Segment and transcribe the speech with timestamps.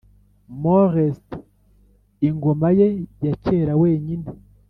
[0.61, 1.27] molest
[2.27, 2.87] ingoma ye
[3.25, 4.27] ya kera wenyine.